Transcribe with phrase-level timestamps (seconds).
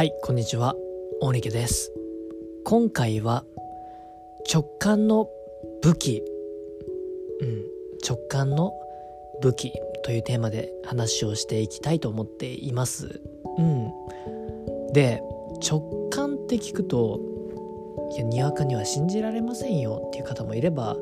[0.00, 0.76] はいこんにちは。
[1.20, 1.92] 大根です。
[2.64, 3.44] 今回は
[4.50, 5.28] 直感の
[5.82, 6.22] 武器。
[7.42, 7.64] うん
[8.08, 8.72] 直感の
[9.42, 13.20] 武器というテーマで話をしていきたいと思っています。
[13.58, 13.92] うん。
[14.94, 15.22] で
[15.70, 17.20] 直感って聞くと
[18.12, 20.04] いやにわかには信じられませんよ。
[20.06, 20.96] っていう方もいれば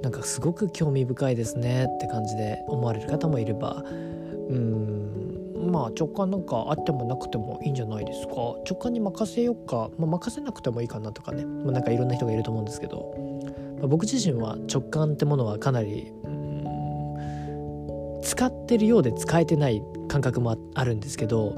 [0.00, 1.88] なんかすごく興味深いですね。
[1.92, 3.82] って感じで思われる方もいれば
[4.48, 5.23] うん。
[5.64, 8.34] まあ直感なんかあってもなくてもいいんじゃないですか。
[8.68, 13.14] 直感に任せようか、まあ、任せなくてもいいかなとかね、まあ、なんかいろんな人がいると思うんですけど、
[13.78, 16.12] まあ、僕自身は直感ってものはかなり
[18.22, 21.54] 使ってるようで使えてない感覚もあるんですけど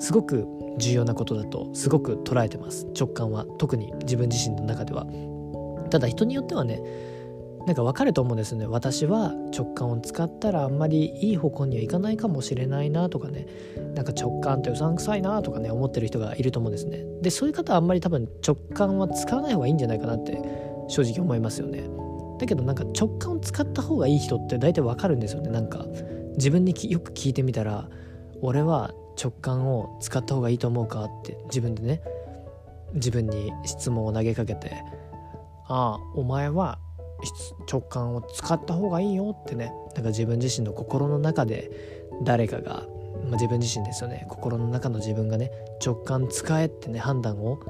[0.00, 0.46] すごく
[0.78, 2.86] 重要なことだとすごく捉えてます。
[2.98, 3.46] 直感は。
[3.58, 5.06] 特に自分自身の中では。
[5.90, 6.80] ただ人によってはね
[7.66, 8.66] なんか分かると思うんですね。
[8.66, 13.46] 私は直感を使ったらあんまりいい方向にはいかないかもしれないなとかね。
[13.94, 17.04] なんか直感ってうさんくさいなとかね思ってる人がいると思うんですね。
[17.22, 20.38] でそういう方はあんまり多分直感は使わない方がいいんじゃないかなって
[20.88, 21.84] 正直思いますよね。
[22.38, 25.50] だけどなんか直感を使った方がいい人って大体わかるんですよね。
[25.50, 25.86] なんか
[26.36, 27.88] 自分によく聞いてみたら
[28.42, 32.02] 俺は直感を使った方がいいと思うかって自分でね
[32.92, 34.84] 自分に質問を投げかけて
[35.66, 36.78] 「ああお前は
[37.70, 39.72] 直感を使った方がいいよ」ってね。
[39.94, 41.70] なんか自分自身の心の中で
[42.22, 42.84] 誰かが、
[43.24, 44.26] まあ、自分自身ですよね。
[44.28, 45.50] 心の中の自分がね
[45.84, 47.60] 直感使えってね判断を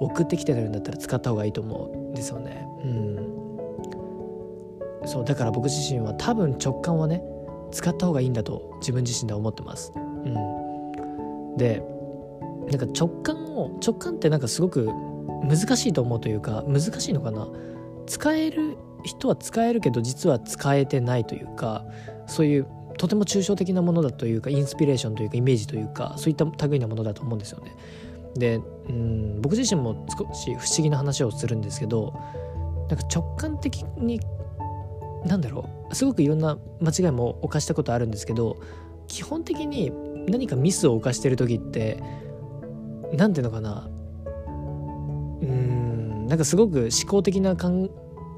[0.00, 2.66] 送ってきてるんだったら使った方がいいと思うんですよね。
[2.84, 3.44] うん。
[5.06, 7.22] そうだから僕自身は多分直感はね
[7.70, 9.92] 使った方がいいんだと自分自身では思ってます。
[9.96, 11.82] うん、で
[12.70, 14.88] なんか直感を直感ってなんかすごく
[15.42, 17.48] 難しいと思うというか難しいのかな。
[18.06, 21.84] 使える人は使えるけど実は使えてないというか
[22.26, 22.66] そういう
[22.96, 27.74] とても抽象的なものだというかインスピレーションというかイメージというかそういった類なものだと思うんですよね。
[28.36, 32.14] でうん僕自身も少し不思議な話をするんですけど
[32.88, 34.20] なんか直感的に
[35.24, 38.58] なんだろうすごくいろんな間違いも犯したことあるんですけど
[39.06, 39.92] 基本的に
[40.28, 42.02] 何かミスを犯してる時って
[43.16, 43.88] 何ていうのかな
[45.40, 47.90] うーんなんかすごく思考的な感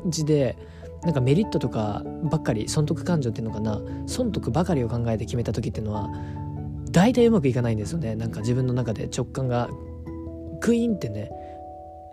[0.06, 0.56] じで
[1.02, 6.10] なんかメリットとかばっかり損得感情っていうのかな損得ばかりを考えて決めた時っていうのは
[6.90, 8.14] 大体うまくいかないんですよね。
[8.14, 9.68] なんか自分の中で直感が
[10.60, 11.30] クイーンってね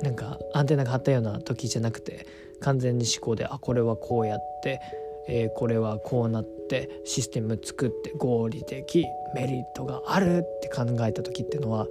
[0.01, 2.27] なんかアンテナが張ったような時じゃなくて
[2.59, 4.81] 完全に思考であこれはこうやって、
[5.27, 11.87] えー、これはこうなってシステム作って合理的メリットがあるって考えた時っていうのは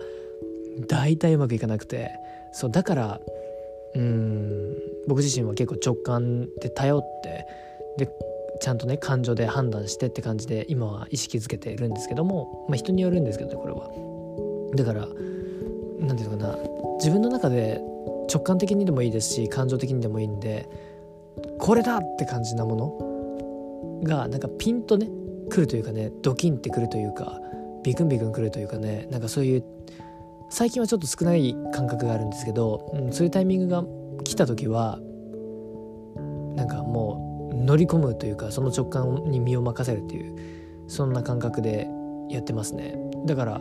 [0.88, 2.10] 大体うまくいかなくて
[2.52, 3.20] そうだから
[3.94, 7.46] うん僕自身は結構直感で頼って
[7.98, 8.08] で
[8.60, 13.90] ちゃんとね感情で判断してって感じで今は意識づけているんですけども、まあ、人によるんですけどねこれは。
[14.74, 15.06] だから
[15.98, 16.58] 何て言うのかな
[16.98, 17.80] 自分の中で
[18.32, 20.68] 直感的にでもいいですし感情的にでもいいんで
[21.58, 22.76] これだって感じなも
[24.00, 25.08] のがなんかピンとね
[25.50, 27.40] 来るというかねドキンってくるというか
[27.84, 29.64] ビクンビクンくるというかねなんかそういう
[30.50, 33.84] 最近はちょっと少ない感覚があるんですけど、うん、そういうタイミングが
[34.22, 34.98] 来た時は
[36.56, 40.36] なんかもう乗り込むというかその直感に身を任せるっていう
[40.88, 41.88] そんな感覚で
[42.28, 42.96] やってますね。
[43.26, 43.60] だから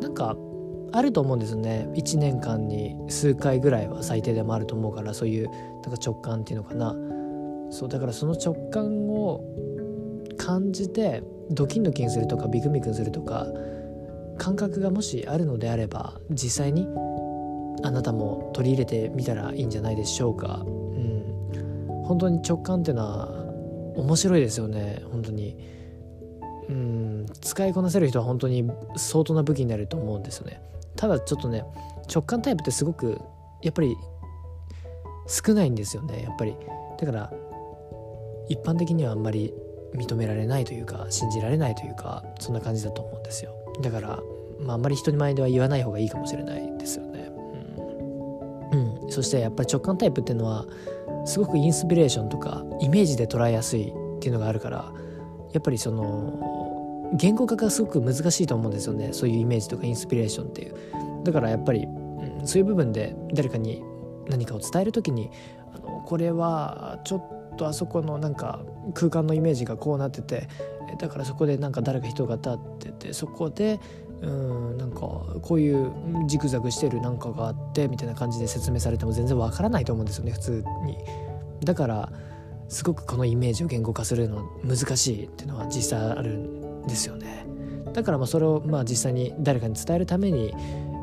[0.00, 0.36] なんか
[0.92, 1.88] あると思うんですよね。
[1.94, 6.94] 1年間に数回ぐらいは最低でもあると思うからそういうなんか直感っていうのかな。
[7.70, 9.42] そうだからその直感を
[10.36, 13.46] 感じてドキンドキンするとかビクビクするとか
[14.38, 16.86] 感覚がもしあるのであれば実際に
[17.82, 20.62] あなたも取り入れてみたらいいんじゃないでしょうか。
[20.64, 23.28] うん、本当に直感っていうのは
[23.96, 25.02] 面白いですよね。
[25.10, 25.56] 本当に。
[26.68, 27.26] うん。
[27.40, 30.60] 使いこなせる人は本当に相当な武器になると思うんですよね。
[30.96, 31.64] ただちょっとね
[32.12, 33.20] 直感タイプってすごく
[33.62, 33.96] やっぱり
[35.26, 36.22] 少ないんですよね。
[36.22, 36.56] やっぱり。
[36.98, 37.32] だから
[38.48, 39.52] 一般的にはあんまり
[39.94, 43.52] 認められないというか信じられないというかそんな感じだと思うんですよ。
[43.82, 44.20] だから、
[44.60, 47.04] まあ、あんまり人に前では言わない方がいいかもしれないですよ、
[49.16, 50.66] そしてやっぱり直感タイプっていうのは
[51.24, 54.92] すごくインスピレーションとかイメージで捉えやすいっていうのがあるから
[55.54, 59.14] やっぱりその言語化がすごく難しいと思うんですよね。
[59.14, 60.74] そういうイメージとかインスピレーションっていう。
[61.24, 63.82] だからやっぱり、うん、そういう部分で誰かに
[64.28, 65.30] 何かを伝える時に
[65.74, 68.60] あのこれはちょっとあそこのなんか
[68.92, 70.46] 空間のイメージがこうなってて
[70.98, 73.80] だからそこでなんか誰か人が立っててそこで
[74.22, 75.92] うんなんかこういう
[76.26, 80.96] ジグザグしてるなんかがあってみたいな感じで説明されても全然わからないと思うんですよね普通に。
[81.64, 82.12] だから
[82.68, 87.46] すごくこのイメージを言語化するの難しいっていうのは実際あるんですよね
[87.92, 90.52] だからまあそれをまあ実際に誰かに伝えるために、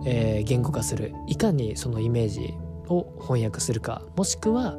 [0.06, 2.54] えー、言語化するいかにそのイメージ
[2.88, 4.77] を翻訳するかもしくは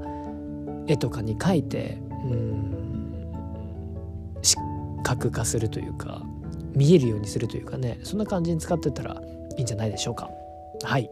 [0.86, 2.75] 絵とかに描いてうん
[4.42, 4.56] 視
[5.02, 6.22] 覚化するというか
[6.74, 9.20] 見えるようにするというかねそんな感じに使ってたら
[9.56, 10.28] いいんじゃないでしょうか。
[10.82, 11.10] はい。